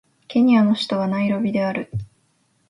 [0.27, 1.91] ケニアの首都はナイロビである